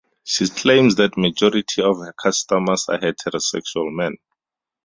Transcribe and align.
She 0.23 0.47
claims 0.49 0.95
that 0.95 1.15
majority 1.15 1.83
of 1.83 1.99
her 1.99 2.11
customers 2.19 2.89
are 2.89 2.97
heterosexual 2.97 3.93
men. 3.95 4.17